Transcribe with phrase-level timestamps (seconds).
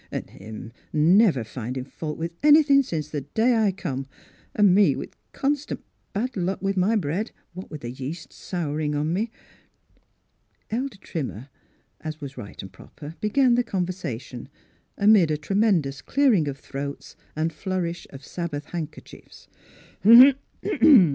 [0.11, 4.17] "An' him a never findin' fault with anythin' since the day I come, Miss Fhilura's
[4.17, 8.33] Wedding Gown an' me with constant bad luck with my bread, what with the yeast
[8.33, 9.29] sourin' on me."
[10.71, 11.49] Elder Trimmer,
[11.99, 14.49] as was right and proper, began the conversation,
[14.97, 19.47] amid a tre mendous clearing of throats and flourish of Sabbath handkerchiefs.